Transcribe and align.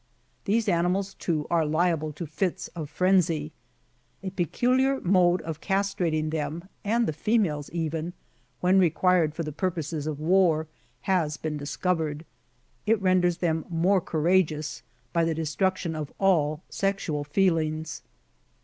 These 0.45 0.67
animals, 0.67 1.13
too, 1.13 1.45
are 1.51 1.63
liable 1.63 2.11
to 2.13 2.25
fits 2.25 2.69
of 2.69 2.89
frenzy.' 2.89 3.51
A 4.23 4.31
peculiar 4.31 4.99
mode 4.99 5.43
of 5.43 5.61
castrating 5.61 6.31
them, 6.31 6.67
and 6.83 7.05
the 7.05 7.13
females, 7.13 7.69
even, 7.69 8.13
when 8.61 8.79
required 8.79 9.35
for 9.35 9.43
the 9.43 9.51
purposes 9.51 10.07
of 10.07 10.19
war, 10.19 10.65
has 11.01 11.37
been 11.37 11.55
discovered: 11.55 12.25
it 12.87 12.99
renders 12.99 13.37
them 13.37 13.63
more 13.69 14.01
courageous, 14.01 14.81
by 15.13 15.23
the 15.23 15.35
destruction 15.35 15.95
of 15.95 16.11
all 16.17 16.63
sexual 16.67 17.23
feelings. 17.23 18.01